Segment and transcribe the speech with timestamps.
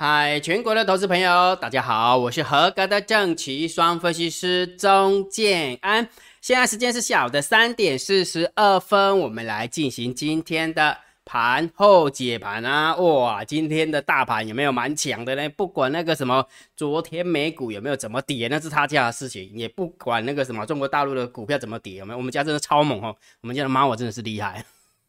[0.00, 6.08] 嗨，全国的投资朋友，大家好，我是合格的正奇双分析师钟建安。
[6.40, 12.94] 现在时间是下午的三点四十二分，我们来进行今天的盘后解盘啊！
[12.94, 15.48] 哇，今天的大盘有没有蛮强的呢？
[15.48, 22.18] 不管那个什么，昨天美股有没有怎么跌，那是他家的事情；也不管那个什么中国大陆的股票怎么跌，有没有？
[22.18, 23.16] 我们家真的超猛哦！
[23.40, 24.64] 我们家的猫我真的是厉害。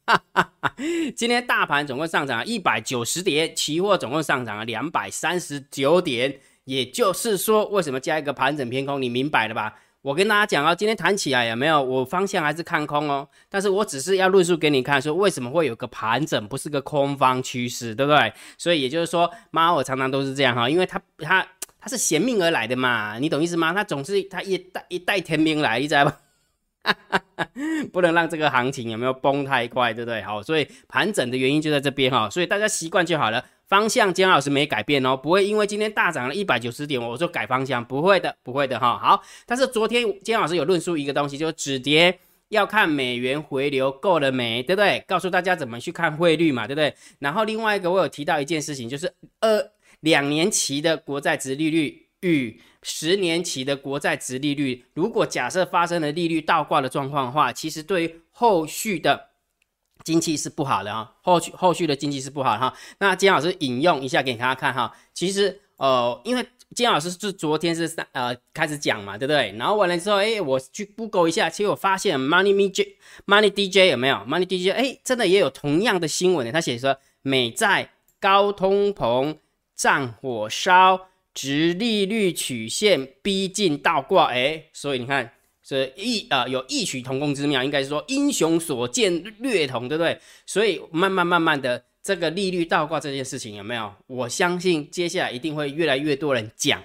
[0.09, 0.53] 哈
[1.15, 6.39] 今天大盘总共上涨一百九十点，期货总共上涨了两百三十九点。
[6.65, 9.01] 也就是说，为什么加一个盘整偏空？
[9.01, 9.73] 你明白了吧？
[10.01, 11.81] 我跟大家讲啊，今天弹起来有没有？
[11.81, 13.27] 我方向还是看空哦。
[13.49, 18.31] 但是我只是要论述给你看，说为什么会有个盘整，不是个空方趋势，对不对？
[18.57, 21.45] 所以也就是说，妈我常常都是这样哈，因为它它
[21.79, 23.73] 它是衔命而来的嘛，你懂意思吗？
[23.73, 26.19] 它总是它一代一代天兵来，你知道吧？
[27.91, 30.21] 不能让这个行情有没有崩太快，对不对？
[30.21, 33.43] 好，所以盘整的原因就在这边哈，所以大家习惯就好了。
[33.67, 38.97] 方向姜老师没改变哦，不会因为今天大涨了一百九十点，我就改方向，不会的，不会的哈。
[38.97, 42.17] 好，但是昨天姜老师有论述一个东西，就是止跌
[42.47, 45.03] 要看美元回流够了没，对不对？
[45.07, 46.93] 告诉大家怎么去看汇率嘛，对不对？
[47.19, 52.59] 然后另外一个我有提到一件事情，就是二两年期的国债值利率与。
[52.81, 59.27] 十年期的国债值利率，如果假设发生了利率倒挂的状况的话，其实对于后续的
[60.03, 62.73] 经济是不好的啊，后续后续的经济是不好的哈。
[62.99, 69.53] 那金老师引用一下给大家看哈，其实呃，因为金老师是昨天是三呃开始讲嘛，对不对？
[69.57, 72.95] 然后完了之后，哎，我去 Google 一下，其实我发现 Money Me J
[73.25, 74.73] Money DJ 有没有 Money DJ？
[74.73, 77.91] 哎，真的也有同样的新闻的，他写说美债
[78.21, 79.37] 高通膨，
[79.75, 81.08] 战火烧。
[81.33, 85.31] 直利率曲线逼近倒挂，哎，所以你看
[85.63, 90.19] 这异啊，有异曲同工之妙，应该是说英雄所见略同，对不对？
[90.45, 93.93] 所以慢慢慢慢的，这个利率倒挂这件事情有没有？
[94.07, 96.83] 我相信接下来一定会越来越多人讲，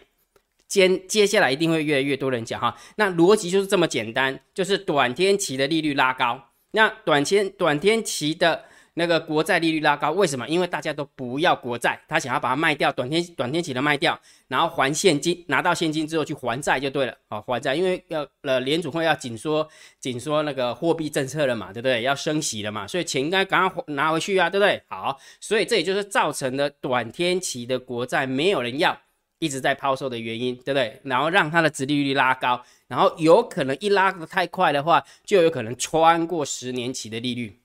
[0.69, 2.77] 接接下来一定会越来越多人讲哈。
[2.97, 8.67] 那逻辑就是这么简单，就是短天期的利率拉高，那短天短天期的。
[8.97, 10.49] 那个国债利率拉高，为什么？
[10.49, 17.17] 因为大家都不要国债，他想要把它卖掉，短天短天期的卖掉，然后还现金，拿到现金之后去还债就对了。
[17.29, 19.69] 好，还债，因为要呃联储会要紧缩
[19.99, 22.03] 紧缩那个货币政策了嘛，对不对？
[22.03, 24.81] 要升息了嘛，所以钱应该赶快拿回去啊，对不对？
[24.89, 28.97] 好，所以这也就是造成了短天期的国债没有人要，
[29.41, 31.01] 一直在抛售的原因，对不对？
[31.03, 37.59] 然后让它的殖利率拉高，然后有可能一拉的太快的话，就有可能穿过十年期的利率。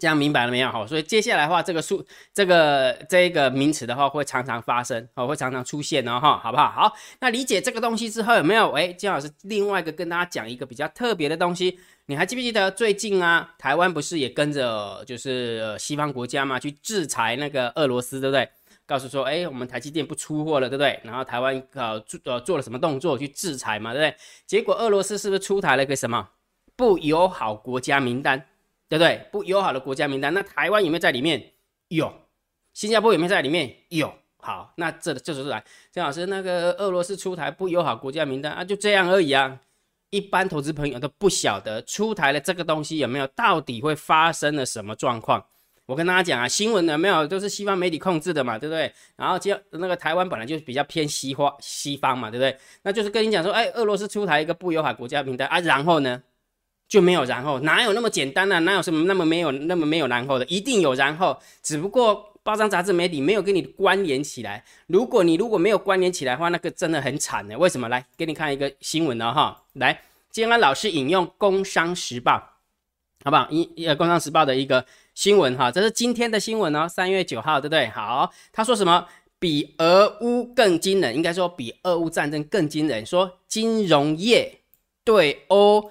[0.00, 0.70] 这样明白了没有？
[0.70, 6.70] 好，所以接下来的话，这个数这个这一个名词的话，会常常发生，哦，会常常出现哦，哈，好不好？
[6.70, 8.72] 好，那理解这个东西之后，有没有？
[8.72, 18.48] 哎，金老师另外一个跟大家讲一个比较特别的东西，你还记不记得最近啊，台湾不是也跟着就是西方国家嘛，去制裁那个俄罗斯，对不对？
[18.86, 20.98] 告诉说，哎，我们台积电不出货了，对不对？
[21.04, 24.16] 然后台湾呃做呃做了什么动作去制裁嘛，对不对？
[24.46, 26.30] 结果俄罗斯是不是出台了一个什么
[26.74, 28.46] 不友好国家名单？
[28.90, 29.24] 对不对？
[29.30, 31.52] 不友好的国家名单，那台湾有没有在里面？
[31.88, 32.12] 有。
[32.74, 33.72] 新加坡有没有在里面？
[33.90, 34.12] 有。
[34.38, 35.62] 好，那这这就是来，
[35.92, 39.60] 郑老师，那个俄罗斯出台不友好国家名单啊，就这样而已啊。
[40.10, 45.44] 一般投资朋友都不晓得出台了这个东西有没有，到底会发生了什么状况？
[45.86, 48.92] 我跟大家讲啊，新闻有没有都是西方媒体控制的嘛，对不对？
[49.14, 52.56] 然后就那个台湾本来就比较偏西化西方嘛，对不对？
[52.82, 56.20] 那就是跟你讲说，哎，俄罗斯出台一个不友好国家名单啊，然后呢？
[56.90, 58.58] 就没有然后，哪有那么简单呢？
[58.60, 60.44] 哪有什么那么没有那么没有然后的？
[60.46, 64.64] 一定有然后，只不过报章杂志媒体没有跟你关联起来。
[64.88, 67.56] 如果你如果没有关联起来的话，那个真的很惨的。
[67.56, 67.88] 为什么？
[67.88, 69.62] 来给你看一个新闻了哈。
[69.74, 70.02] 来，
[70.32, 72.32] 今天老师引用《工商时报》，
[73.24, 73.46] 好不好？
[73.50, 74.84] 一呃，《工商时报》的一个
[75.14, 77.86] 新闻哈，这是今天的新闻哦，三月九号，对不对？
[77.90, 79.06] 好，他说什么？
[79.38, 83.06] 比俄乌更惊人，应该说比俄乌战争更惊人。
[83.06, 84.58] 说金融业
[85.04, 85.88] 对欧。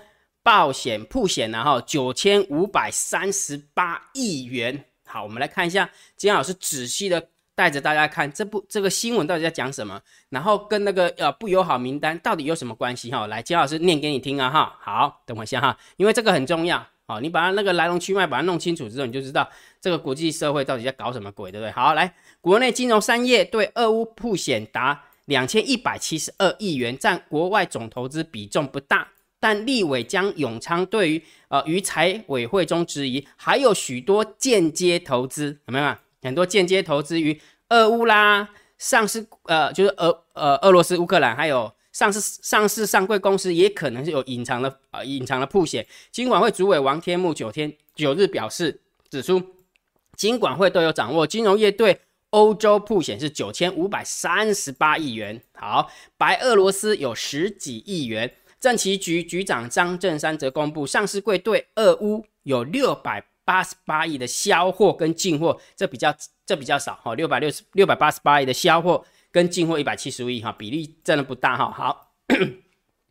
[0.50, 4.84] 保险铺险，然后九千五百三十八亿元。
[5.06, 5.88] 好，我们来看一下，
[6.18, 7.24] 金老师仔细的
[7.54, 13.28] 带着大家看这部这个新闻到底在讲什么，然后跟那个呃不友好名单到底有什么关系哈？
[13.28, 14.75] 来，金老师念给你听啊哈。
[14.81, 16.84] 好，等我一下哈，因为这个很重要。
[17.06, 19.48] 好，你把它那个来龙去脉把它弄清楚之后，你就知道
[19.80, 21.72] 这个国际社会到底在搞什么鬼，对不对？
[21.74, 22.12] 好，来，
[22.42, 29.07] 国内金融商业对俄乌铺险达两千一百七十二亿元，占国外总投资比重不大。
[29.40, 36.02] 但立委将永昌对于呃于财委会中质疑，还有许多间接投资，有没有啊？
[36.22, 37.40] 很多间接投资于
[37.70, 45.88] 俄乌啦，上市呃就是俄呃俄罗斯乌克兰，还有上市上市上柜公司也可能是有隐藏的呃隐藏的铺险。
[46.12, 49.42] 金管会主委王天木九天九日表示指出，
[50.18, 52.02] 金管会都有掌握金融业对
[52.32, 55.42] 欧洲铺险是九千五百三十八亿元。
[55.56, 58.34] 好，白俄罗斯有十几亿元。
[58.60, 66.16] 政企局局长张正山则公布，上市柜对俄乌有六百八十八亿的销货跟进货，这比较
[66.46, 71.72] 这比较少哈，六百六十六百八十八亿的销货跟进货一百七十五亿哈，比例真的不大哈。
[71.72, 72.12] 好。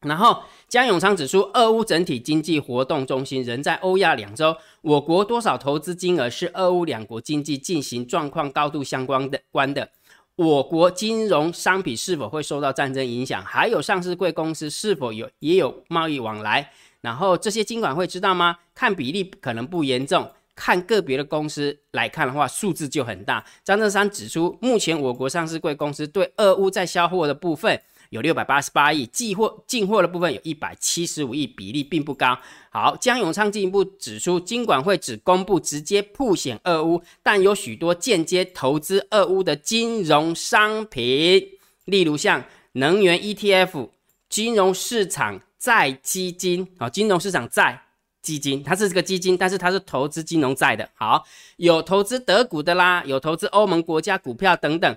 [0.03, 9.91] 然后江永昌指出，俄乌整体经济活动中心仍在欧亚两洲，我国多少投资金额是俄乌两国经济进行状况高度相关的关的，
[10.39, 16.71] 我国金融商品是否会受到战争影响，还有上市贵公司是否有也有贸易往来，
[17.01, 18.59] 然后这些监管会知道吗？
[18.73, 23.45] 看比例可能不严重，看个别的公司来看的话，数字就很大。
[23.65, 27.83] 张正山指出，目前我国上市贵公司对俄乌在销货的部分。
[28.11, 32.39] 有六百八十八亿，进货进货的部分有一百七十五亿，比例并不高。
[32.71, 41.49] 好，江永昌进一步指出，金管会只公布直接铺险俄乌，但有许多间接投资俄乌的金融商品，
[41.85, 43.91] 例如像能源 ETF、
[44.29, 47.83] 金融市场债基金啊，金融市场债
[48.23, 50.89] 基金，它是这个基金，但是它是投资金融债的。
[50.95, 51.25] 好，
[51.57, 54.97] 有投资德股的啦，有投资欧盟国家股票等等。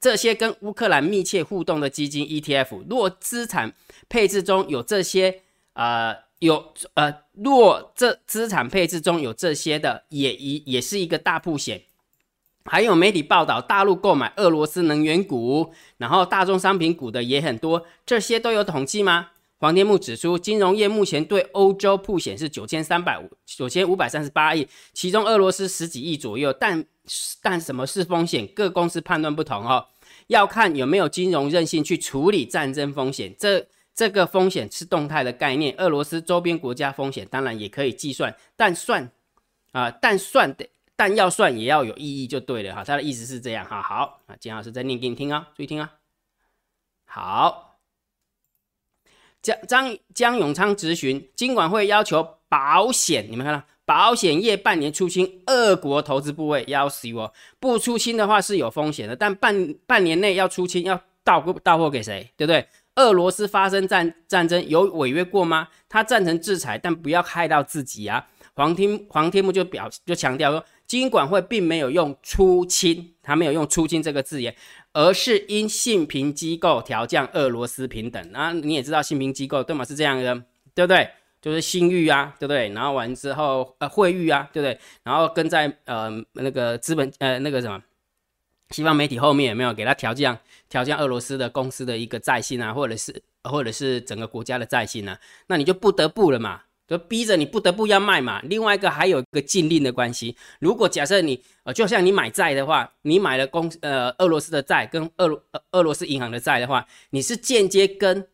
[0.00, 3.72] 这些跟乌克兰密切互动的基金 ETF，若资产
[4.08, 11.82] 配置中有这些，呃，有呃，若这资产配置中有这些的，也一也是一个大铺险。
[12.64, 19.30] 还有媒体报道，大陆购买俄罗斯能源股，然后大宗商品股的也很多，这些都有统计吗？
[19.58, 26.84] 黄天木指出，金融业目前对欧洲铺险是九千三百五九千五百三十八亿，其中俄罗斯十几亿左右，但。
[27.42, 28.46] 但什么是风险？
[28.48, 29.86] 各公司判断不同哦，
[30.26, 33.34] 要看有没有金融韧性去处理战争风险。
[33.38, 39.10] 这这个风险是动态的概念，俄罗斯周边国家风险当然也可以计算，但算
[39.72, 42.84] 啊，但算的，但要算也要有意义就对了哈。
[42.84, 43.80] 他的意思是这样哈。
[43.80, 45.92] 好啊，金老师再念给你听啊，注意听啊。
[47.04, 47.78] 好，
[49.40, 53.64] 江张江永昌咨询，金管会要求保险，你们看到？
[53.86, 62.66] 保险业半年出清俄国投资部位要死我，不出清的话是有风险的，但半半年内要出清要到到货给谁，对不对？
[62.96, 65.68] 俄罗斯发生战战争有违约过吗？
[65.88, 68.26] 他赞成制裁，但不要害到自己啊。
[68.54, 74.56] 黄天黄天木就表就强调说，金管会并没有用出清，他没有用出清这个字眼，
[74.94, 78.52] 而是因信评机构调降俄罗斯平等啊。
[78.52, 79.84] 你也知道信评机构对吗？
[79.84, 80.34] 是这样的，
[80.74, 81.08] 对不对？
[81.46, 82.68] 就是信誉啊，对不对？
[82.70, 84.76] 然后完之后，呃，汇率啊，对不对？
[85.04, 87.80] 然后跟在呃那个资本呃那个什么
[88.70, 90.36] 西方媒体后面有没有给他调降
[90.68, 95.16] 调降俄罗斯的公司的一个债信啊，或者是或者是整个国家的债信啊？
[95.46, 98.42] 那你就不得不了嘛，就逼着你不得不要卖嘛。
[98.42, 105.40] 另外一个还有一个禁令的关系，如果假设你呃就像你买债的话，你买了公呃俄罗斯的债跟俄罗
[105.70, 108.26] 俄罗斯银行的债的话，你是间接跟。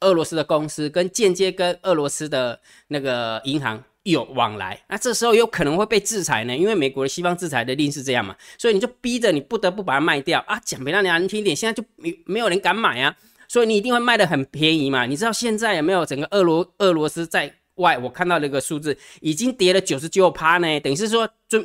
[0.00, 6.56] 俄罗斯的公司跟间接跟俄罗斯的那个银行有往来，那这时候有可能会被制裁呢？
[6.56, 10.58] 因为美国的西方制裁的令是这样嘛，所以你就逼着你不得不把它卖掉啊！
[10.64, 13.14] 讲比较难听一点，现在就没没有人敢买啊，
[13.48, 15.04] 所以你一定会卖的很便宜嘛。
[15.04, 17.98] 你知道现在有没有整个俄罗俄罗斯在外？
[17.98, 21.62] 我看到那个数字已经跌了九十九趴呢，等于是说，就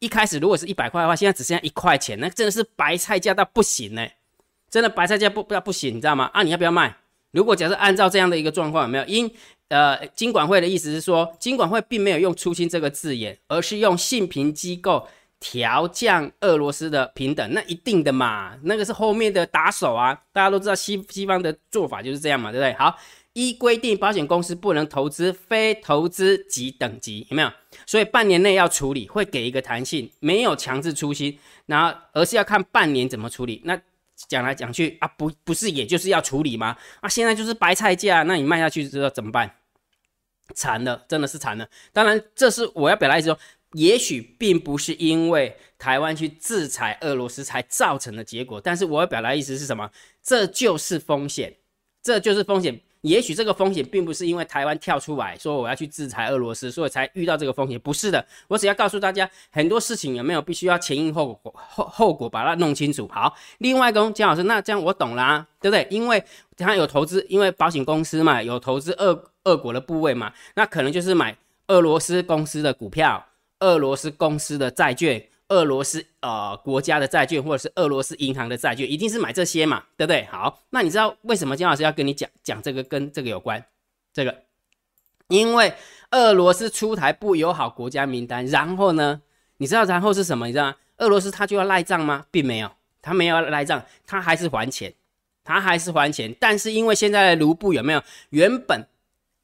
[0.00, 4.06] 一开始如果是一百块的话，现在只剩下一块钱，那真的是白菜价到不行呢，
[4.68, 6.30] 真的白菜价不不要不行，你知道吗？
[6.34, 6.94] 啊，你要不要卖？
[7.36, 9.04] 如果假设按照这样的一个状况，有没有？
[9.04, 9.30] 因
[9.68, 15.06] 呃，金管会的意思是说，金管会并没有用“出清”这个字眼，而是用信评机构
[15.38, 17.52] 调降俄罗斯的平等。
[17.52, 20.18] 那一定的嘛，那个是后面的打手啊。
[20.32, 22.72] 大家都知道西西方的做法就是这样嘛，对不对？
[22.74, 22.96] 好，
[23.34, 27.50] 依规定，保险公司不能投资非投资级等级，有没有？
[27.84, 33.60] 所以半年内要处理，会给一个弹性，没有强制出清，然后而是要看半年怎么处理。
[33.64, 33.78] 那。
[34.28, 36.76] 讲来讲去啊，不不是，也就是要处理吗？
[37.00, 39.56] 啊，现在就是白菜价，那你卖下去之后怎么办？
[40.54, 41.68] 惨了，真的是惨了。
[41.92, 43.38] 当然，这是我要表达意思说，
[43.72, 49.90] 也许并不是因为台湾去制裁俄罗斯才造成的结果，但是我要表达意思是什么？
[50.22, 51.56] 这就是风险，
[52.02, 52.80] 这就是风险。
[53.06, 58.26] 也许这个风险并不是因为台湾跳出来说我要去制裁俄罗斯，所以才遇到这个风险，不是的。
[58.48, 63.08] 我只要告诉大家，很多事情有没有必须要前因后果后后果把它弄清楚。
[63.12, 65.86] 好，另外一个姜老师，那这样我懂啦，对不对？
[65.90, 66.22] 因为
[66.56, 71.36] 他有投资，因为保险公司嘛，有投资俄俄国的部位嘛，那可能就是买
[71.68, 73.24] 俄罗斯公司的股票，
[73.60, 75.24] 俄罗斯公司的债券。
[75.48, 80.24] 俄罗斯呃国家的债券或者是俄罗斯银行的债券，一定是买这些嘛，对不对？
[80.26, 83.64] 好，那你知道为什么金老师要跟你讲讲这个跟这个有关？
[84.12, 84.42] 这个，
[85.28, 85.74] 因为
[86.10, 89.20] 俄罗斯出台不友好国家名单，然后呢，
[89.58, 90.46] 你知道然后是什么？
[90.46, 90.76] 你知道吗？
[90.98, 92.26] 俄罗斯他就要赖账吗？
[92.30, 92.70] 并没有，
[93.02, 94.94] 他没有赖账，他还是还钱，
[95.44, 96.34] 他还是还钱。
[96.40, 98.86] 但是因为现在的卢布有没有原本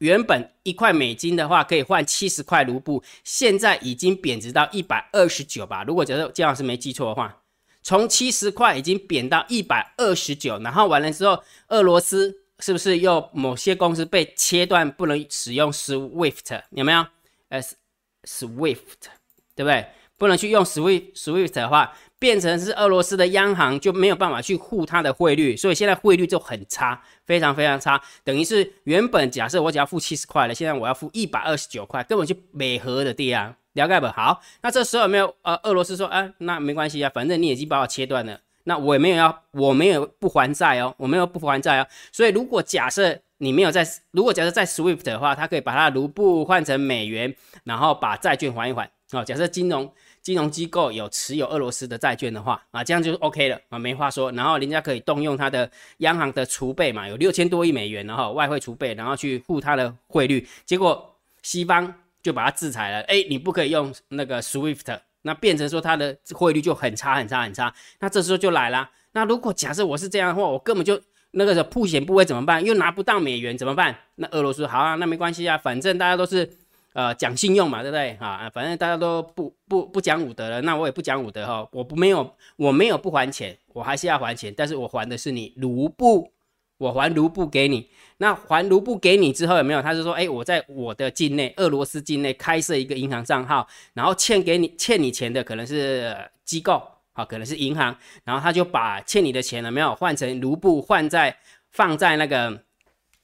[0.02, 5.84] 原本一块美金的话可以换七十块卢布，现在已经贬值到一百二十九吧？
[5.84, 7.40] 如果假设姜老师没记错的话，
[7.84, 17.06] 从七十块已经贬到一百二十九，然后完了之后，俄罗斯是不是又某些公司被切断不能使用 SWIFT 有没有
[17.50, 19.06] ？？S，SWIFT
[19.54, 19.86] 对不对？
[20.22, 28.00] 不能去用 SWIFT SWIFT 的话，变成是俄罗斯的央行就没有办法去护它的汇率，所以现在汇率就很差，非常非常差。
[28.22, 34.06] 等于是原本假设我只要付七十块了，现在我要付一百二十九块，根本就美合的地啊，了解不？
[34.06, 41.86] 好，那这时候有没有呃俄罗斯说，啊，那没关系啊，反正你已经把我切断了，那我也没有要，我没有不还债哦，我没有不还债哦。
[42.12, 48.88] 所以如果假设你没有在，如果假设在 SWIFT 的话，它可以把它卢布换成美元，然后把债券还一还。
[49.10, 49.92] 哦，假设金融。
[50.22, 54.30] 金融机构有持有俄罗斯的债券的话啊，这样就 OK 了啊，没话说。
[54.32, 60.46] 然后人家可以动用他的央行的储备嘛，有六千多亿美元，然后外汇储备，然后去护他的汇率。
[60.64, 67.74] 结果西方就把他制裁了，哎，你不可以用那个 SWIFT，那变成说他的汇率就很差很差很差。
[67.98, 71.00] 那这时候就来了，那如果假设我是这样的话，我根本就
[71.32, 72.64] 那个破险部位怎么办？
[72.64, 73.98] 又拿不到美元怎么办？
[74.14, 76.58] 那俄罗斯好啊，那没关系啊，反正大家都是。
[76.94, 78.14] 呃，讲信用嘛，对不对？
[78.16, 81.66] 哈，反正大家都不不不讲武德了，那我也不讲武德哈。
[81.72, 86.32] 我不没有，我没有不还钱，我还是要还钱，但是我还的是你卢布，
[86.76, 87.88] 我还卢布给你。
[88.18, 89.80] 那还卢布给你之后有没有？
[89.80, 96.82] 他是说，哎，我在我的境内，俄罗斯境内开设一个银行账号，然后欠给你欠你钱的可能是机构，
[97.12, 101.36] 好，可能是银行，然后他就把欠你的钱了没有换成卢布，换在
[101.70, 102.62] 放在那个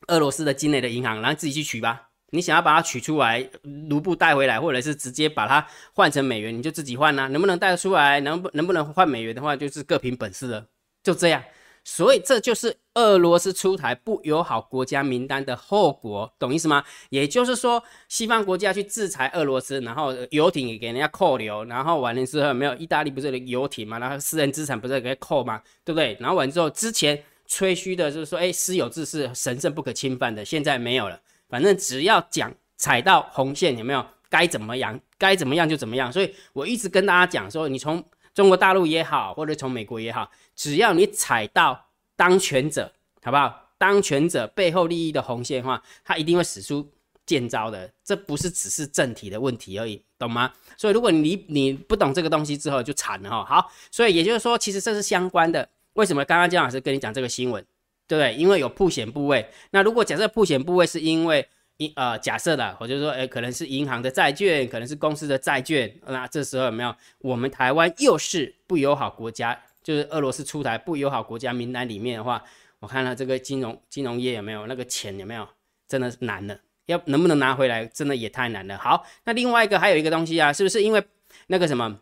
[0.07, 2.08] 俄罗斯的境内的银行，然后自己去取吧。
[2.31, 3.49] 你想要把它取出来，
[3.89, 7.27] 卢布带回来，或者是直接把它换成美元，你就自己换呐。
[7.29, 8.21] 能不能带得出来？
[8.21, 10.67] 能不能不能换美元的话，就是各凭本事了。
[11.03, 11.43] 就这样，
[11.85, 16.85] 所以这就是俄罗斯出台不友好国家名单的后果，懂意思吗？
[17.09, 25.63] 也就是说，西方国家去制裁俄罗斯，然后游艇也给人家扣留，然后完了之后没有意大利不是游艇嘛，然后私人资产不是给扣嘛？
[25.83, 26.15] 对不对？
[26.21, 31.19] 然后完之后，之前吹嘘的就是说，哎，私有制是神圣不可侵犯的，现在没有了。
[31.49, 36.13] 反正只要讲踩到红线，有没有该怎么样，该怎么样就怎么样。
[36.13, 43.73] 所以我一直跟大家讲说，你从中国大陆也好，或者从美国也好，只要你踩到当权者，好不好？
[43.79, 46.91] 当权者背后利益的红线的话，他一定会使出
[47.25, 47.89] 剑招的。
[48.05, 50.53] 这不是只是政体的问题而已，懂吗？
[50.77, 53.45] 所以如果你你不懂这个东西之后，就惨了哈。
[53.45, 55.69] 好，所以也就是说，其实这是相关的。
[55.93, 57.65] 为什么刚刚姜老师跟你讲这个新闻？
[58.09, 58.35] 对不对？
[58.35, 59.47] 因为有破险部位。
[59.71, 61.47] 那如果假设破险部位是因为
[61.77, 65.95] 银呃假设的，我就说，哎，可能是银行的债券，可能是公司的债券。
[66.07, 72.43] 那这时候有没有我们台湾又是不友好国家，就是俄罗斯出台不友好国家名单里面的话，
[72.81, 75.47] 我看了这个金融金融业有没有那个钱有没有，
[75.87, 78.77] 真的是难了，要能不能拿回来，真的也太难了。
[78.79, 81.05] 好，那另外一个还有一个东西啊，是不是因为
[81.49, 82.01] 那个什么？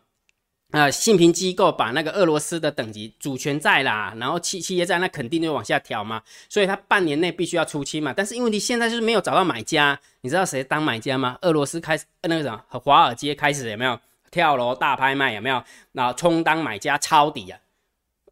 [0.71, 8.13] 啊，信评机构把那个俄罗斯的等级主权债啦，然后企企业债那肯定就往下调嘛，所以它半年内必须要出清嘛。
[8.15, 11.37] 但是因为你现在就是没有找到买家，你知道谁当买家吗？
[11.41, 13.97] 俄罗斯开始那个什么华尔街开始有没有
[14.29, 15.63] 跳楼大拍卖有没有？
[15.93, 17.57] 然后充当买家抄底啊？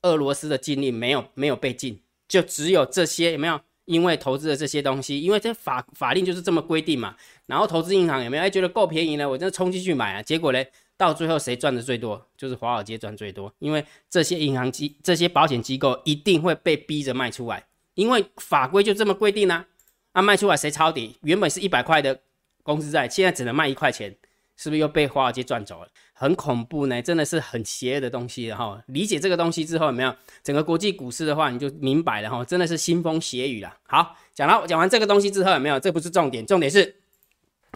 [0.02, 3.62] 俄罗斯的禁令没有没有被禁，就只有这些有没有？
[3.86, 7.16] 因为投资的这些东西，因为这法法令就是这么规定嘛。
[7.46, 8.44] 然后投资银行有没有？
[8.44, 10.68] 哎，觉得够便宜了，我真的冲进去买啊，结果嘞？
[10.98, 19.66] 到最后谁赚的最多，就是华尔街赚最多，因为这些银行机、这些保险机构一定会被逼着卖出来，因为法规就这么规定啊。
[20.14, 21.18] 啊，卖出来谁抄底？
[21.24, 22.22] 原本是一百块的
[22.64, 24.16] 公司债，现在只能卖一块钱，
[24.56, 25.90] 是不是又被华尔街赚走了？
[26.14, 28.82] 很恐怖呢，真的是很邪恶的东西哈。
[28.88, 33.76] 理解这个东西之后，有没有整个国际股市的话，你就明白了哈，真的是腥风血雨了。
[33.84, 35.78] 好，讲到讲完这个东西之后，有没有？
[35.82, 36.96] 这不是重点，重点是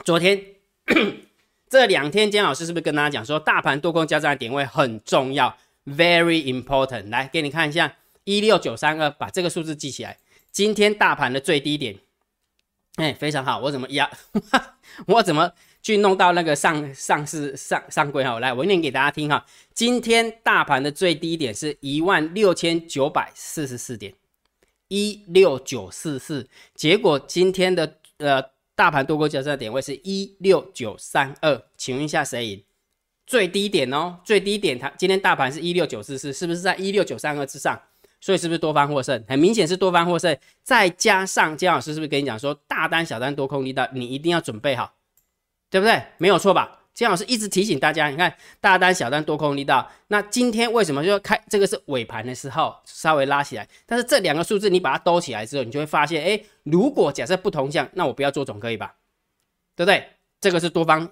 [0.06, 0.42] 昨天。
[1.70, 7.10] 这两天，姜老师是不是跟大家讲说，大盘多空交战的点位很重要，very important。
[7.10, 10.18] 来给你看一下，一六九三二，把这个数字记起来。
[10.52, 11.96] 今天大盘的最低点，
[12.96, 13.60] 哎，非常好。
[13.60, 14.10] 我怎么压？
[15.06, 15.52] 我怎么
[15.84, 18.40] 去弄到那个上上市上上柜哈？
[18.40, 19.46] 来，我念给大家听哈。
[19.76, 24.12] 今天大盘的最低点是一万六千九百四十四点，
[24.88, 26.50] 一六九四四。
[26.74, 28.44] 结果今天的呃。
[28.80, 32.64] 大盘多空交战点位是一六九三二，请问一下谁赢？
[33.28, 37.78] 最低点哦，最低点它今天大盘是一六九四四，是不是在一六九三二之上？
[38.22, 39.22] 所以是不是多方获胜？
[39.28, 40.34] 很明显是多方获胜。
[40.64, 44.94] 再加上姜老师是不是跟你讲说，大单、小单、多空力道，你一定要准备好，
[45.70, 46.02] 对不对？
[46.18, 46.79] 没有错吧？
[46.94, 49.90] 姜老师一直提醒大家，你看大单、小单、多空力道。
[50.08, 53.68] 那今天为什么就开这个是尾盘的时候稍微拉起来？
[53.86, 58.96] 但是这两个数字你把它兜起来之后，你就会发现，哎，如果假设不同向，那我不要做总可以吧？
[59.76, 60.08] 对不对？
[60.42, 61.10] 这个是多方，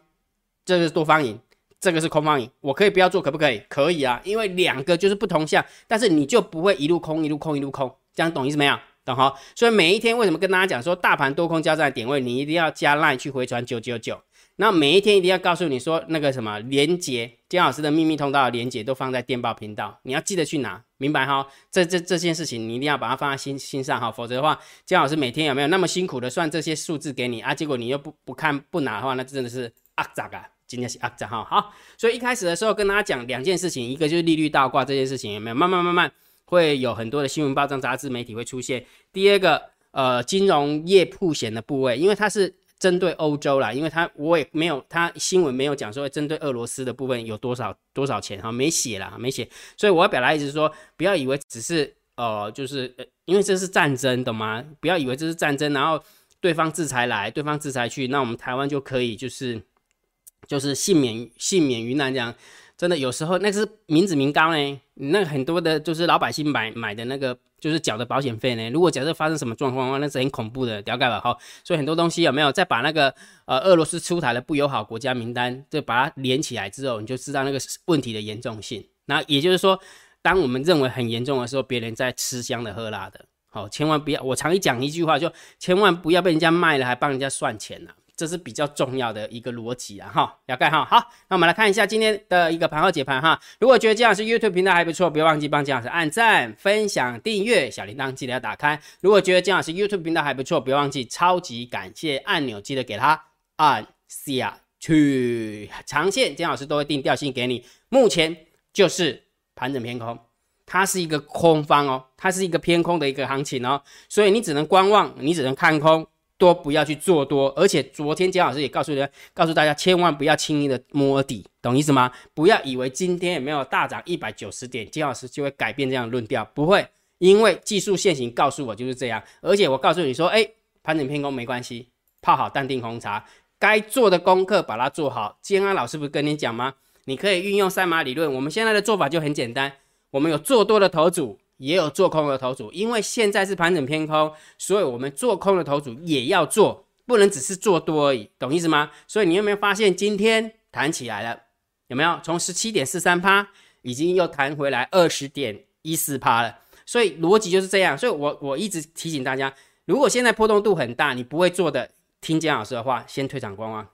[0.66, 1.40] 这个是多方赢，
[1.80, 3.62] 这个是空方赢，我可以不要做，可不可以？
[3.70, 8.78] 可以啊，因为两个就是不同向，但是你就不会一路空一路空一路空，这样懂意思没有？
[9.06, 9.34] 懂哈？
[9.56, 14.20] 所以每一天为什么跟大家讲说大盘多空交战点位，你一定要加 line 去回传九九九。
[14.60, 21.48] 那每一天一定要告诉你说那个什么连接，姜老师的秘密通道连接都放在电报频道，你要记得去拿，明白哈？
[21.72, 27.54] 这这这件事情你一定要把它放在心心上哈，否则的话，姜老师每天有没有那么辛苦的算这些数字给你啊？
[27.54, 31.44] 结果你又不不看不拿的话，那真的是阿杂啊，今天是阿杂哈。
[31.44, 35.56] 好，所以一开始的时候跟大家讲两件事情，一个就是利率倒挂这件事情有没有？
[35.56, 36.12] 慢慢慢慢
[36.46, 38.84] 会有很多的新闻报章杂志媒体会出现。
[39.14, 39.62] 第二个
[39.92, 42.56] 呃，金融业铺险的部位，因为它是。
[42.80, 52.94] 针对欧洲啦，因为他我也没有，他新闻没有讲说针对俄罗斯的部分有多少多少钱哈，没写啦，没写，所以我要表达意思是说，不要以为只是呃，就是，
[53.26, 54.64] 因为这是战争，懂吗？
[54.80, 56.04] 不要以为这是战争，然后
[56.40, 59.62] 对方制裁来，对方制裁去，那我们台湾就可以就是
[60.48, 62.34] 就是幸免幸免于难这样。
[62.78, 68.70] 真的有时候那是民脂民膏呢，那很多的就是老百姓买买的那个就是缴的保险费呢。
[68.70, 71.20] 如果假设发生什么状况的话，那是很恐怖的，了解吧？
[71.20, 73.14] 哈，所以很多东西有没有再把那个
[73.46, 78.86] 呃俄罗斯出台的不友好国家名单，就把它连起来之后，你就知道那个问题的严重性。
[79.06, 79.80] 那也就是说，
[80.22, 84.22] 当我们认为很严重的时候，别人在吃香的喝辣的，好，千万不要。
[84.22, 87.92] 我常一讲一句话，就千万不要被人家卖了还帮人家算钱呐。
[88.18, 90.84] 这是比较重要的一个逻辑啊，哈，了解哈。
[90.84, 90.98] 好，
[91.30, 93.40] 那我们来看一下今天的一个盘后解盘哈。
[93.60, 98.82] 如果觉得姜老师 YouTube 频道还不错，不要忘记帮姜老师按赞、分享、订阅，小铃铛记得要打开。
[99.02, 103.24] 如果觉得姜老师 YouTube 频道还不错，不要忘记超级感谢按钮，记得给他
[103.58, 105.70] 按下去。
[105.86, 108.36] 长线姜老师都会定调性给你，目前
[108.74, 110.18] 就是盘整偏空，
[110.66, 116.08] 它是一个空方哦，它是一个偏空的一个行情哦，所以你只能观望，你只能看空。
[116.38, 122.12] 多不要去做多，而且昨天姜老师也告诉大家，告诉大家千万不要轻易的摸底，懂意思吗？
[122.34, 129.22] 不要以为今天也没有大涨一百九十点，姜老师就会改变这样的论调，不会，因为技术线型告诉我就是这样。
[129.42, 130.48] 而且我告诉你说，哎，
[130.84, 131.90] 盘整偏空没关系，
[132.22, 133.26] 泡好淡定红茶，
[133.58, 135.40] 该做的功课把它做好。
[135.42, 136.76] 建安老师不是跟你讲吗？
[137.06, 139.72] 你可以运用赛马理论，我们现在的做法就很简单，
[140.12, 141.40] 我们有做多的头组。
[141.58, 148.92] 也有做空的头组，因为现在是盘整偏空，所以我们做空的头组也要做，不能只是做多而已，懂意思吗？
[149.08, 151.42] 所以你有没有发现今天弹起来了？
[151.88, 152.20] 有没有？
[152.24, 153.48] 从十七点四三趴，
[153.82, 156.60] 已经又弹回来二十点一四趴了。
[156.86, 157.98] 所以逻辑就是这样。
[157.98, 159.54] 所以我我一直提醒大家，
[159.86, 161.90] 如果现在波动度很大，你不会做的，
[162.22, 163.88] 听姜老师的话，先退场观望，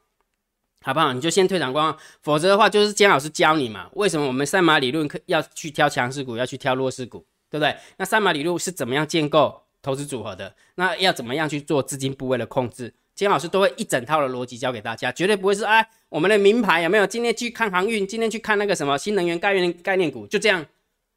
[0.82, 1.14] 好不好？
[1.14, 3.90] 你就先退场观望，否则的话就是姜老师教你嘛。
[3.94, 7.26] 为什么我们赛马理论课要去挑强势股，要去挑弱势股？
[7.54, 7.76] 对不对？
[7.98, 10.56] 那三马里路是怎么样建构投资组合的？
[10.74, 12.92] 那要怎么样去做资金部位的控制？
[13.14, 17.06] 金老师都会一整套的逻辑教给大家，绝对不会是哎，我们的名牌有没有？
[17.06, 20.66] 今天去看航运，今天去看那个什么新能源概念概念股，就这样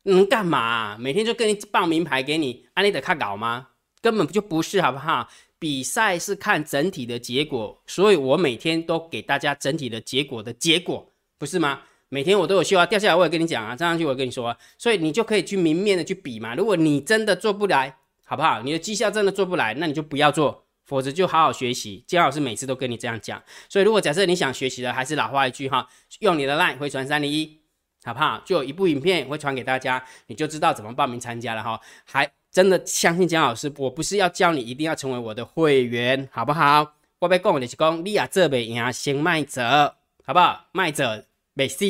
[0.02, 0.98] 能干嘛？
[0.98, 3.68] 每天就跟你报名牌给你，安利的看稿吗？
[4.02, 5.26] 根本就不是，好不好？
[5.58, 11.80] 比赛是看整体的结果，所以我每天都给大家整体的结果的结果，不是吗？
[12.08, 16.54] 每天我都有秀啊，掉下来我也跟你讲啊，站上去我也跟你说，所以你就可以去明面的去比嘛。
[16.54, 18.62] 如果你真的做不来，好不好？
[18.62, 22.04] 你的绩效真的做不来，那你就不要做，否则就好好学习。
[22.06, 23.42] 姜老师每次都跟你这样讲。
[23.68, 25.88] 所以如果假设你想学习的，还是老话一句哈，
[26.20, 27.60] 用你的 line 回传三零一，
[28.04, 28.40] 好不好？
[28.44, 31.80] 就有一部影片会传给大家，你就知道怎么报名参加了哈。
[32.04, 36.94] 还真的相信姜老师，我不是要教你一定要成为我的会员，好不好？
[37.18, 40.66] 我被讲的是讲，你啊这边赢先卖者，好不好？
[40.70, 41.24] 卖者。
[41.58, 41.86] 没死，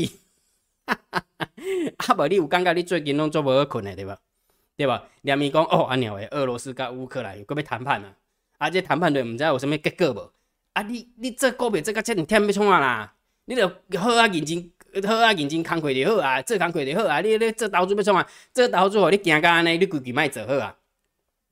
[0.86, 4.16] 啊无你有感觉你最近拢做无好困诶对吧？
[4.76, 5.02] 对吧？
[5.22, 8.14] 连咪讲哦，安尼诶，俄罗斯甲乌克兰又搁要谈判啊，
[8.58, 10.32] 啊这谈判队毋知有啥物结果无？
[10.74, 13.12] 啊你你这股票这个遮尔忝要创啊啦？
[13.46, 14.70] 你著好啊认真，
[15.04, 18.28] 好啊认真工课就好啊，做工课就好啊，你你做投资要创啊？
[18.54, 20.76] 做投资互你惊甲安尼，你规矩莫做好啊？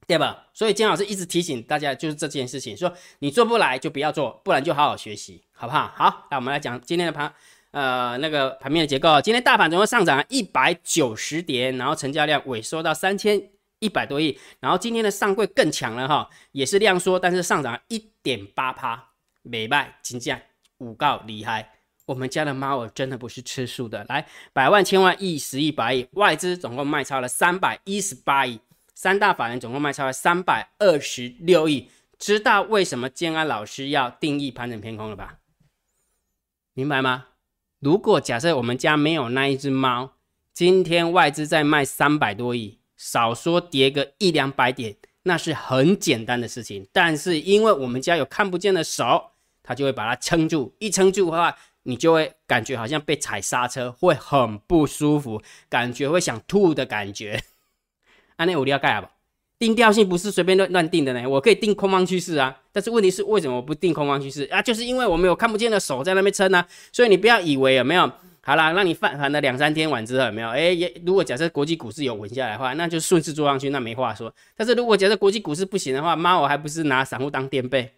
[0.07, 0.47] 对吧？
[0.53, 5.91] 所以金老师一直提醒大家，就是这件事情，说你做不来就不要做，不然就好好学习，好不好？
[5.97, 7.35] 好，那我们来讲今天的盘。
[7.75, 19.11] 呃，那个盘面的结构，今天大盘总共上涨一百九十点，然后成交量萎缩到三千一百多亿，然后今天的上柜更强了哈，也是量缩，但是上涨一点八趴，
[19.43, 20.41] 美卖金价
[20.79, 21.73] 五告厉害，
[22.07, 28.61] 我们家的猫儿真的不是吃素的，来百万千万亿十亿百亿，外资总共卖超了三百一十八亿，
[28.95, 35.39] 三大法人总共卖超了三百二十六亿，知道为什么建安老师要定义盘整偏空了吧？
[36.75, 37.27] 明白吗？
[37.85, 40.15] 如果假设我们家没有那一只猫，
[40.55, 46.89] 今天外资在卖三百多亿，少说跌个一两百点，那是很简单的事情。
[46.95, 57.43] 但是因为我们家有看不见的手，它就会把它撑住，一撑住的话，你就会感觉好像被踩刹车，会很不舒服，感觉会想吐的感觉。
[58.37, 59.09] 安内我要盖不？
[59.59, 62.55] 定调性不是随便乱乱定的呢，我可以定空方趋势啊。
[62.73, 64.61] 但是问题是为什么我不定空方趋势啊？
[64.61, 66.67] 就是因为我们有看不见的手在那边撑啊。
[66.93, 68.11] 所以你不要以为有没有
[68.43, 70.49] 好啦，让你反弹了两三天完之后有没有？
[70.49, 74.31] 哎，也如果假设国际股市有稳下来的话，那就顺势做上去，那没话说。
[74.57, 77.91] 但是如果假设国际股市不行的话，妈我还不是拿散户当垫背？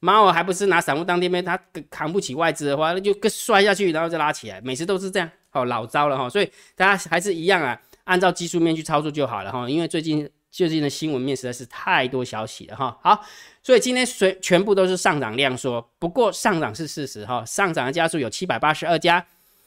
[0.00, 1.42] 妈我还不是拿散户当垫背？
[1.42, 1.56] 他
[1.90, 5.30] 扛不起外资的话，那就跟摔下去，然后再拉起来，每次都是这样。
[5.50, 6.28] 好老招了哈。
[6.28, 9.68] 所以大家还是一样啊，按照技术面去操作就好了哈。
[9.68, 10.26] 因为最近。
[10.54, 13.26] 最近的新闻面实在是太多消息了哈，好，
[13.60, 19.18] 所以今天全全部都是上涨量说，不过上涨是事实哈，上涨的家数有七百八十二家，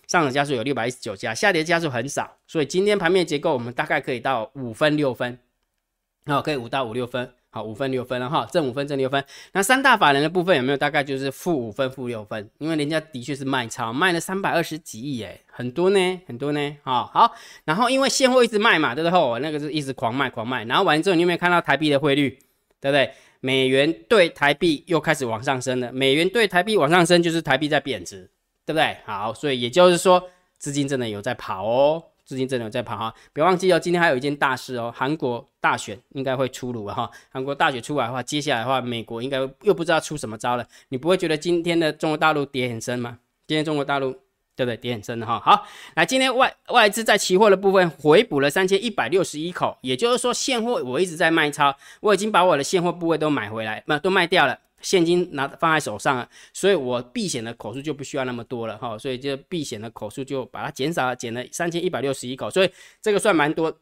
[0.07, 5.37] 上涨家数有六百一十九家，下跌家数很少，所以今天盘面结构我们大概可以到五分六分，
[6.25, 7.33] 好，可以五到五六分。
[7.57, 9.23] 好，五分六分了哈，正五分正六分。
[9.53, 10.77] 那三大法人的部分有没有？
[10.77, 16.77] 大概就是负五分负六分，因为人家的确是卖超，卖了三百二十几亿，哎，很多呢，很多呢。
[16.83, 17.33] 好，好，
[17.65, 19.19] 然后因为现货一直卖嘛，对不对？
[19.19, 22.37] 我那个是一直狂卖狂卖，然后完之后你有没有看到台币的汇率？
[22.79, 23.11] 对不对？
[23.39, 28.29] 美元对台币又开始往上升了，美元对台币往上升就是台币在贬值，
[28.67, 28.97] 对不对？
[29.03, 30.23] 好，所以也就是说
[30.59, 32.03] 资金真的有在跑哦。
[32.27, 37.09] 资金真的在跑哈，别忘记哦，今天还有一件大事哦，韩国大选应该会出炉了哈。
[37.31, 40.67] 韩国大选出来的话，接下来的话，美国应该又不知道出什么招了。
[40.89, 43.19] 你不会觉得今天的中国大陆跌很深吗？
[43.47, 44.11] 今天中国大陆
[44.57, 44.75] 对不对？
[44.75, 45.39] 跌很深的哈。
[45.39, 54.59] 好，来，今天外外资在期货的部分回补了三千一百六十一口，也就是说现货我一直在卖超，我已经把我的现货部位都买回来，不都卖掉了。
[54.81, 62.69] 现金拿放在手上了，所以我避险的口数就不需要那么多了哈，所以就避险的口数就把它减少，减了三千一百六十一口，所以
[63.01, 63.75] 这个算蛮多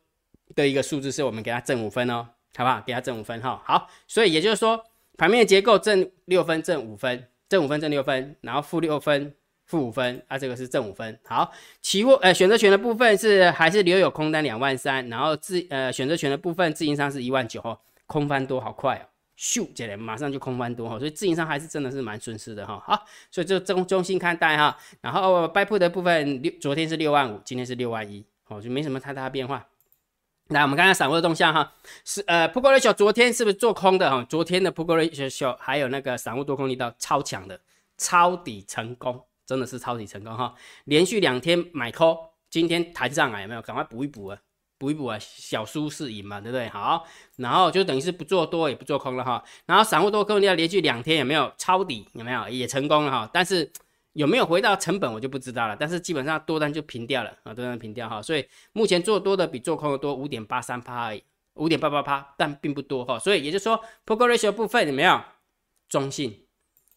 [0.55, 2.81] 的一个数字，是我们给它正五分哦，好不好？
[2.85, 4.81] 给它正五分哈，好，所以也就是说
[5.17, 9.33] 盘面结构正六分，正五分，正五分，正六分，然后负六分，
[9.65, 11.19] 负五分，啊，这个是正五分。
[11.25, 19.14] 好，期货呃选择权的部分是还是留有空单两万三，然后自呃选择权的部分自营商是一万九哦，空翻多好快哦。
[19.37, 22.81] 咻，起来马上就空翻多哈，所以自营商还是真的是蛮损失的哈。
[22.85, 24.77] 好，所以就中中心看待哈。
[25.01, 29.67] 然后 buy put 的部分六，昨天是六万五，今天是六万一，哦，就没什么太大变化。
[30.49, 31.73] 来，我们看看散户的动向哈。
[32.03, 34.25] 是呃，put ratio 昨天是不是做空的哈？
[34.29, 37.59] 昨天的 put ratio 还有那个散户多空力道超强的，
[37.97, 40.53] 抄底成功，真的是抄底成功哈。
[40.83, 43.61] 连续两天买 call，今天弹上来有没有？
[43.61, 44.39] 赶快补一补啊！
[44.77, 46.67] 补一补啊，小输是赢嘛，对不对？
[46.69, 47.05] 好，
[47.37, 49.43] 然后就等于是不做多也不做空了哈。
[49.65, 52.07] 然后散户多空要连续两天有没有抄底？
[52.13, 53.29] 有没有也成功了哈？
[53.33, 53.71] 但是
[54.13, 55.75] 有没有回到成本我就不知道了。
[55.79, 58.21] 但是基本上多单就平掉了啊，多单平掉哈。
[58.21, 63.17] 所以目前做多的比做空的多五点八三趴而已，五点八八趴，但并不多哈。
[63.17, 65.21] 所以也就是说 p o r t f o 部分有没有
[65.87, 66.41] 中性？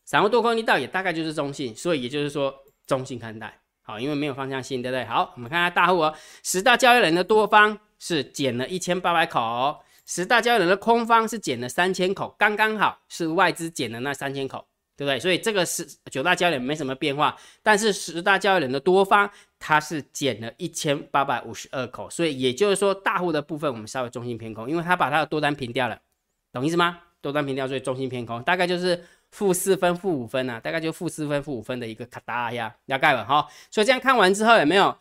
[0.05, 3.61] 散户多空力道也大概就是中性，所以也就是说中性看待。
[3.89, 5.03] 好，因为没有方向性，对不对？
[5.07, 15.19] 好，我们看下大户哦，十大交易人的多方是减了一千八百口，十大交易人的空方是减了三千口，刚刚好是外资减的那三千口，对不对？
[15.19, 25.99] 所以这个是九大交易人没什么变化，但是十大交易人的多方它是减了一千八百五十二口，所以也就是说大户的部分我们稍微中心偏空，因为它把它的多单平掉了，
[26.53, 26.99] 懂意思吗？
[27.23, 29.03] 多单平掉，所以中心偏空，大概就是。
[29.31, 33.47] 负四分、负五分啊，大概就负四分、负五分的一个卡达呀，要盖了哈。
[33.71, 34.97] 所以这样看完之后，有没有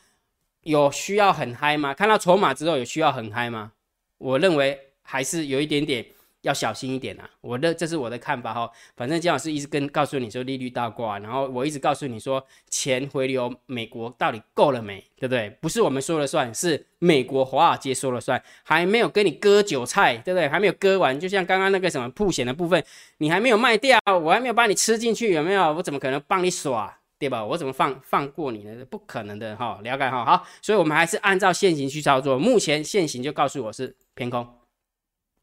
[0.64, 1.94] 有需要很嗨吗？
[1.94, 3.72] 看到筹码之后有需要很嗨吗？
[4.18, 6.06] 我认为还是有一点点。
[6.48, 7.30] 要小心一点啊！
[7.42, 8.70] 我的这是我的看法哈。
[8.96, 15.04] 反正姜老师一直跟告诉你说利率倒挂，然后我一直告诉你说钱回流美国到底够了没？
[15.18, 15.50] 对不对？
[15.62, 20.48] 不是我们说了算，是美国华尔街说了算，还没有跟你割韭菜，对不对？
[20.48, 22.82] 还没有割完，就像刚刚那个什么铺险的部分，
[23.18, 25.74] 你还没有卖掉，我还没有把你吃进去，有没有？
[25.74, 27.44] 我怎么可能帮你耍，对吧？
[27.44, 28.86] 我怎么放放过你呢？
[28.90, 30.24] 不可能的哈，了解哈。
[30.24, 32.38] 好，所以我们还是按照现行去操作。
[32.40, 34.48] 目前现行就告诉我是偏空，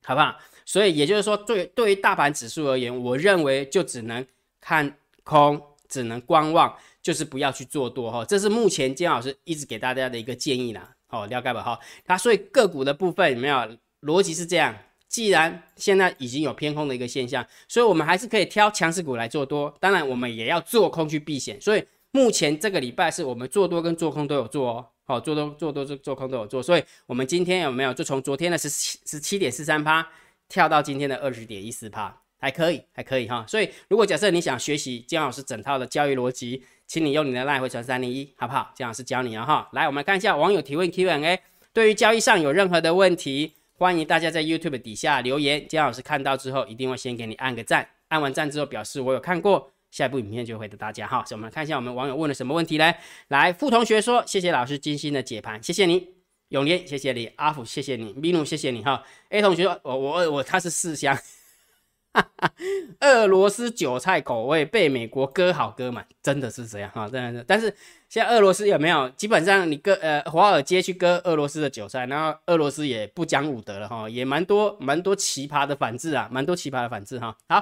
[0.05, 0.37] 好不好？
[0.67, 4.25] 所以也就是说，对对于大盘指数而言，我认为就只能
[4.61, 8.25] 看空，只能观望，就是不要去做多哈。
[8.25, 10.95] 这是目前金老师一直给大家的一个建议啦。
[11.09, 11.79] 哦，了解吧哈。
[12.05, 13.57] 它所以个股的部分有没有
[14.03, 14.75] 逻辑是这样？
[15.07, 19.73] 既然现在已经有偏空的一个现象，所以我们还是可以挑强势股来做多。
[19.79, 21.61] 当然，我们也要做空去避险。
[21.61, 24.87] 所以目前这个礼拜是我们做多跟做空都有做哦。
[25.05, 26.63] 好，做多做多做做空都有做。
[26.63, 30.07] 所以我们今天有没有就从昨天的十七十七点四三趴？
[30.47, 33.45] 跳到今天的二十点一四趴，还可以，还可以哈。
[33.49, 38.71] 所以如果假设你想学习姜老师整套的交易逻辑，请你用你的 line 回传三零一，好不好？
[38.75, 39.69] 姜老师教你了哈。
[39.73, 41.41] 来，我们看一下网友提问 Q&A。
[41.73, 51.25] 对于交易上有任何的问题，欢迎大家在 YouTube 底下留言，姜老师看到之后一定会先给你按个赞，按完赞之后表示我有看过，下一部影片就回答大家哈。
[51.25, 52.97] 所以我们看一下我们网友问了什么问题嘞？
[53.29, 56.09] 来，傅同学说谢谢老师精心的解盘，谢谢你。
[56.49, 59.05] 永年谢谢你，阿福谢谢你，米努谢谢你哈。
[59.29, 61.17] A 同学，我我我他是四香。
[63.01, 67.45] 俄罗斯韭菜口味被美国割好割满，真的是这样哈，真的是。
[67.47, 67.67] 但是
[68.09, 69.09] 现在俄罗斯有没有？
[69.11, 77.37] 基本上你割呃华尔街去割俄罗斯的韭菜，然后俄罗斯也不讲武德了哈，也蛮多蛮多奇葩的反制啊，蛮多奇葩的反制哈。
[77.49, 77.57] 好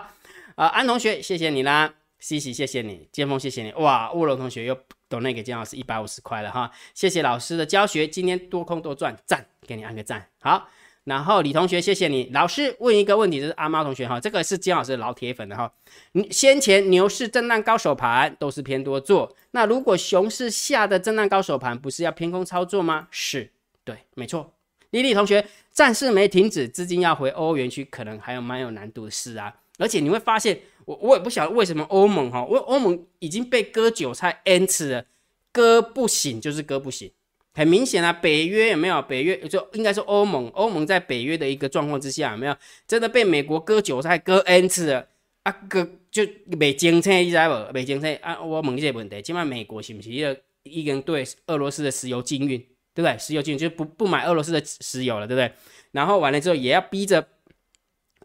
[0.57, 10.69] 啊，安同学谢谢你啦，西西谢谢你，剑锋谢谢你，哇，乌龙同学又多那个姜老师一百五十块了哈，谢谢老师的教学，今天多空多赚，赞，给你按个赞，好。
[11.03, 12.31] 然后李同学，谢谢你。
[12.33, 15.73] 老师问一个问题，就是阿猫同学哈，这个是金老师的老铁粉的哈。
[16.13, 23.09] 你先前牛市震荡高手盘都是偏多做，那如果熊市下的震荡高手盘不是要偏空操作吗？
[23.11, 23.51] 是
[23.83, 24.55] 对，没错。
[24.91, 29.53] 李李同学暂时没停止，资金要回欧元区，可能还有蛮有难度的事啊。
[29.79, 35.05] 而且你会发现，我我也不晓得为什么欧盟哈，我欧盟已经被割韭菜 n 次了，
[35.53, 37.11] 割不醒就是割不醒。
[37.55, 39.03] 很明显啊，北约有没有？
[39.03, 45.07] 北约就应该是欧盟，欧盟在北约的一个状况之下，有没有真的被美国割韭菜割 n 次了
[45.43, 45.53] 啊？
[45.69, 46.27] 割就
[46.59, 47.73] 没精彩，你知不？
[47.75, 48.41] 没精彩啊！
[48.43, 52.59] 我问一个问题，今晚美国是不是一个一根对俄罗斯的石油禁运，
[52.95, 53.19] 对不对？
[53.19, 55.53] 石油禁运就不不买俄罗斯的石油了，对不对？
[55.91, 57.27] 然后完了之后也要逼着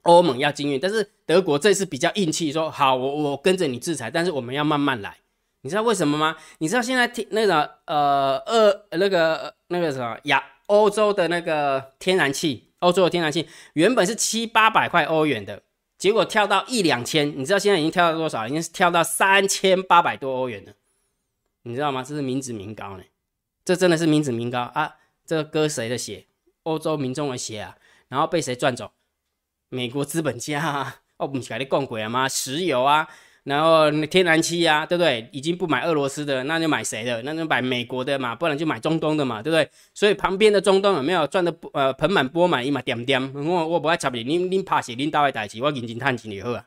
[0.08, 5.18] 欧盟要禁运，但是德国这次比较硬气，说好，我我跟着你制裁，但是我们要慢慢来。
[5.62, 6.38] 你知道为什么吗？
[6.60, 15.62] 你知道现在天那个呃二那个那个什么亚欧洲的那个天然气，欧洲的天然气原本是七八百块欧元的，
[15.98, 18.48] 结果跳到一两千，你知道现在已经跳到多少？
[18.48, 20.74] 已经是跳到三千八百多欧元了，
[21.64, 22.02] 你知道吗？
[22.02, 23.04] 这是民脂民膏呢，
[23.66, 24.96] 这真的是民脂民膏啊！
[25.26, 26.28] 这割谁的血？
[26.64, 27.78] 欧洲民众的血啊！
[28.08, 28.92] 然后被谁赚走？
[29.70, 30.96] 美国资本家啊！
[31.18, 32.30] 哦，不是跟你讲过了吗？
[32.30, 33.08] 石油啊！
[33.44, 35.30] 然后天然气啊，对不对？
[35.32, 37.22] 已经不买俄罗斯的，那就买谁的？
[37.22, 39.70] 那就买美国的嘛，不然就买中东的嘛，对不对？
[39.94, 43.34] 所以旁边的中东有没有赚的呃盆满钵满，一嘛点点？
[43.34, 46.66] 我我不爱插你，你你怕死，你倒来代志，我认真探钱就好啊。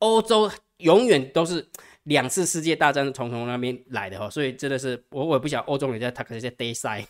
[0.00, 1.66] 欧洲永远都是
[2.02, 7.06] 两次世界大战从从那边来的哈，所以真的是我我也不晓得欧洲人家他可能在 day side。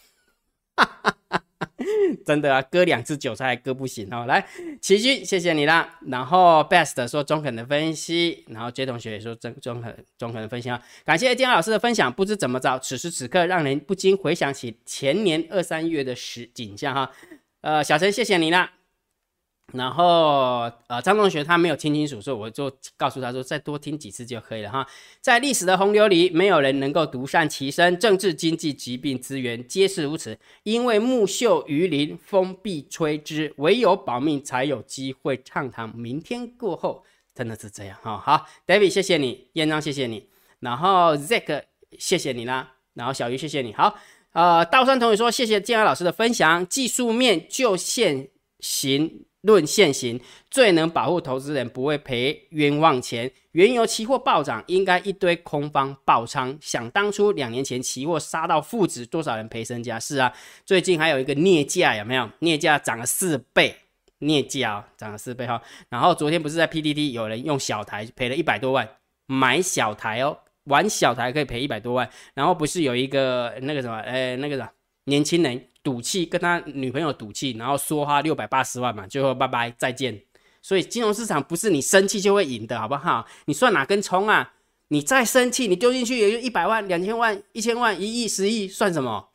[2.25, 4.25] 真的啊，割两次韭菜割不行哦。
[4.27, 4.47] 来，
[4.81, 5.99] 齐军，谢谢你啦。
[6.07, 10.83] 然后 best 说中肯的分析，然后 J 同学也说中中肯中肯的分析啊。
[11.05, 17.11] 感谢金老师的分享，不知怎么着，此时此刻让人不禁回想起前年二三月的时景象哈。
[17.61, 18.84] 呃，小陈，谢谢你啦。
[19.73, 24.87] 然后，呃，张同学他没有听清楚，所以我就告诉他说，再多听几次就可以了哈。
[25.21, 30.39] 在历史的洪流里，没有人能够独善其身，政治、经济、疾病、资源皆是如此。
[30.63, 37.03] 因为木秀于林，风必摧之，唯有保命才有机会畅谈明天过后，
[37.35, 38.19] 真的是这样哈。
[38.19, 40.29] 好，David，谢谢你，燕章，谢谢你，
[40.61, 41.65] 然后 Zack，
[41.99, 43.73] 谢谢你啦，然后小鱼，谢谢你。
[43.73, 43.99] 好，
[44.35, 48.29] 呃，道山同学说，谢谢建安老师的分享，技术面就现
[48.61, 49.25] 行。
[49.45, 50.19] 论现行，
[50.51, 53.31] 最能保护投资人不会赔冤枉钱。
[53.53, 56.57] 原油期货暴涨，应该一堆空方爆仓。
[56.61, 60.01] 想当初两年前期货杀到负值，多少人赔身家？
[60.01, 60.33] 是啊，
[60.65, 62.29] 最近还有一个镍价，有没有？
[62.41, 63.77] 镍价涨了四倍，
[64.19, 65.61] 镍价涨了四倍哈。
[65.91, 68.89] 然后昨天不是在 PDD 有人用小台赔了一百多万，
[69.27, 72.09] 买小台哦，玩小台可以赔一百多万。
[72.33, 74.71] 然后不是有一个那个什么，呃，那个什么
[75.05, 75.67] 年轻人。
[75.85, 80.21] 赌气跟他女朋友赌气，然后说他六百八十万嘛，最后拜拜再见。
[80.63, 83.25] 所以金融市场不是你生气就会赢的，好不好？
[83.45, 84.55] 你算哪根葱啊？
[84.89, 89.29] 你再生气，你丢进去也就一百万、两千万、一千万、一亿、十亿，算什么？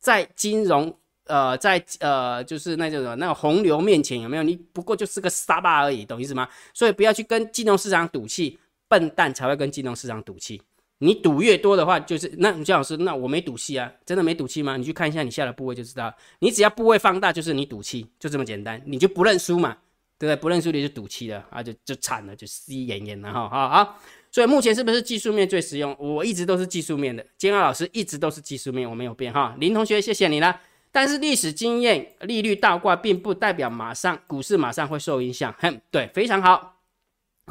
[0.00, 0.92] 在金融
[1.26, 4.42] 呃，在呃，就是那叫什么那个洪流面前有没有？
[4.42, 6.48] 你不过就是个沙巴而已，懂意思吗？
[6.74, 10.60] 所以不要去跟金融市场赌气，笨蛋才会跟金融市场赌气。
[11.02, 14.76] 你赌越多的话，就是那姜老师，那我没赌气啊，真的没赌气吗？
[14.76, 16.14] 你去看一下你下的部位就知道。
[16.38, 18.80] 你只要部位放大，就是你赌气，就这么简单。
[18.86, 19.76] 你就不认输嘛，
[20.16, 20.36] 对不对？
[20.40, 23.48] 不认输你就赌气了啊，就就惨了，就死眼眼了哈。
[23.48, 23.98] 好好，
[24.30, 25.96] 所以目前是不是技术面最实用？
[25.98, 29.56] 我一直都是技术面的，金老师一直都是技术面，我没有变哈。
[29.58, 30.60] 林同学，谢谢你啦。
[30.92, 35.52] 但是历史经验，利率倒挂并不代表马上股市马上会受影响。
[35.58, 36.71] 哼，对，非常好。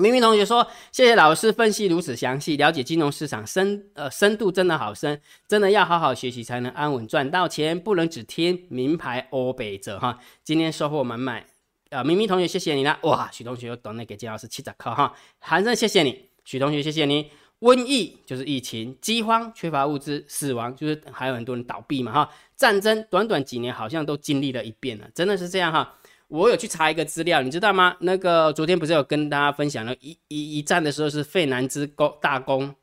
[0.02, 10.20] 明明同学说：“谢谢老师分析如此详细，了解金融市场深呃深度真的好深，真的要好好学习才能安稳赚到钱，不能只听名牌欧北者哈。
[10.44, 11.46] 今天收获满满，
[11.92, 17.32] 呃，明明同学谢谢你啦，哇，许同学又懂那给金老师七十颗哈，韩生谢谢你，许同学谢谢你。
[17.62, 22.28] 瘟疫就是疫情，饥荒、缺乏物资、死亡，就是还有很多人倒闭嘛哈。
[22.58, 25.94] 战争短短几年好像都经历了一遍了，真的是这样哈。
[26.32, 27.98] 我有去查一个资料，你知道吗？
[28.00, 32.74] 那个昨天不是有跟大家分享了一一一战的时候是费南兹公大公，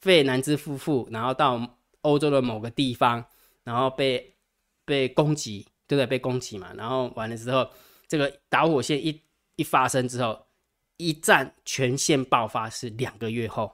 [0.00, 3.24] 费南兹夫妇，然后到欧洲的某个地方，
[3.64, 4.36] 然后被
[4.84, 6.06] 被攻击，对不对？
[6.06, 7.68] 被攻击嘛，然后完了之后，
[8.06, 9.20] 这个导火线一
[9.56, 10.46] 一发生之后，
[10.96, 13.72] 一战全线爆发是两个月后。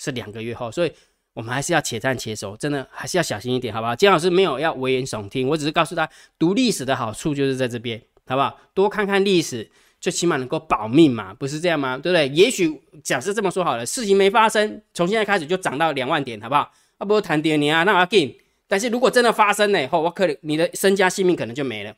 [0.00, 0.92] 是两个月后，所以
[1.32, 3.96] 我们还是要且战且守，真的还是要小心一点，好不好？
[3.96, 8.60] 金老师没有要危言耸听，我只是告诉他读历史的好处就是在这边，好不好？
[8.74, 9.68] 多看看历史，
[10.00, 11.96] 最起码能够保命嘛，不是这样吗？
[11.96, 12.28] 对不对？
[12.28, 16.70] 也许假设这么说好了，事情没发生，从现在开始就涨到两万点，好不好？
[16.98, 18.38] 啊，不谈跌你啊，那我要给。
[18.68, 21.94] 但是如果真的发生了以后，我可能你的身家性命可能就没了，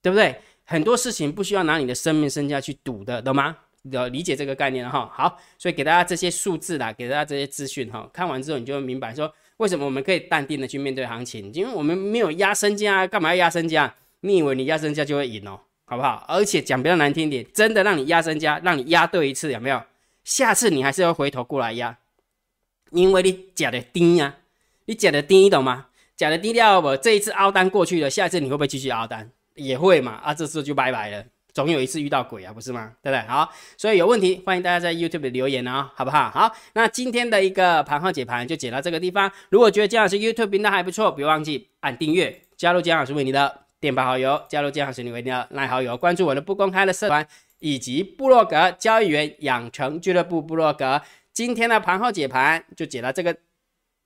[0.00, 0.36] 对不对？
[0.64, 3.56] 很多事情不需要拿你的生命身家去赌的，懂吗？
[3.90, 13.94] 要理解这个概念哈，好，所以给大家这些数字啦，给大家这些资讯哈，看完之后你就会明白说，为什么我们可以淡定的去面对行情，因为我们没有压身家，干嘛要压身家？
[14.24, 16.24] 你以为你压身家就会赢哦，好不好？
[16.26, 19.82] 而且讲比较难听点，真的让你压身家，让你压对一次，有没有？
[20.24, 21.98] 下次你还是要回头过来压，
[22.90, 24.36] 因为你假的低呀，
[24.86, 25.88] 你假的低，懂吗？
[26.16, 26.96] 假的低调不？
[26.96, 29.30] 这一次凹单过去了，下一次你会不会继续凹单？
[29.56, 31.22] 也会嘛，啊，这次就拜拜了。
[31.52, 32.92] 总有一次遇到鬼啊，不是吗？
[33.02, 33.28] 对不对？
[33.28, 36.30] 好，所以有问题欢迎大家在 YouTube 留言哦，好不好？
[36.30, 39.30] 好，那今天的一个盘号解盘就解到这个地方。
[39.50, 47.26] 如果觉得姜老师 YouTube 频道还不错，别忘记按订阅，加入姜老师为你的电报好友，加入姜老师为你的赖好友，关注我的不公开的社团
[47.58, 51.02] 以及部落格交易员养成俱乐部部落格。
[51.34, 53.36] 今天的盘后解盘就解到这个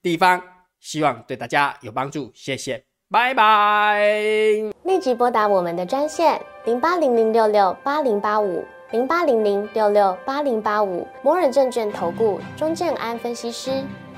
[0.01, 0.43] 地方，
[0.81, 2.83] 希望对大家有帮助，谢谢。
[3.09, 4.01] 拜拜！
[4.83, 13.81] 立即拨打我们的专线零八零零六六八零八五零八零零六六八零八五摩尔证券投顾钟正安分析师。